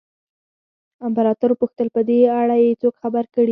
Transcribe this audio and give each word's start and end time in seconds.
امپراتور 1.07 1.49
وپوښتل 1.51 1.87
په 1.95 2.01
دې 2.09 2.19
اړه 2.41 2.55
یې 2.63 2.79
څوک 2.81 2.93
خبر 3.03 3.23
کړي 3.33 3.45
دي. 3.45 3.49